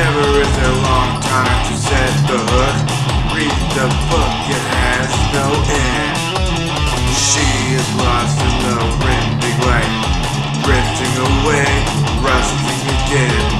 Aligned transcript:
Never 0.00 0.40
is 0.40 0.56
a 0.56 0.72
long 0.88 1.20
time 1.20 1.60
to 1.68 1.76
set 1.76 2.12
the 2.24 2.38
hook. 2.40 2.76
Read 3.36 3.58
the 3.76 3.84
book, 4.08 4.34
it 4.48 4.64
has 4.72 5.12
no 5.36 5.46
end. 5.68 6.16
She 7.28 7.76
is 7.76 7.86
lost 8.00 8.40
in 8.40 8.54
the 8.64 8.78
winding 9.04 9.60
light, 9.68 9.92
drifting 10.64 11.16
away, 11.20 11.68
rusting 12.24 12.80
again. 12.96 13.59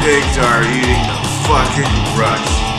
Pigs 0.00 0.38
are 0.38 0.62
eating 0.62 1.02
the 1.08 1.20
fucking 1.46 2.18
rust. 2.18 2.69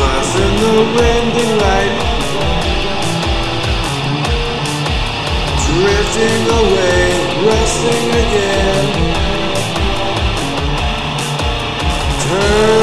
Lost 0.00 0.34
in 0.44 0.52
the 0.64 0.76
rending 0.96 1.52
light, 1.64 1.96
drifting 5.66 6.42
away, 6.60 7.02
resting 7.46 8.06
again, 8.22 8.86
turning 12.22 12.79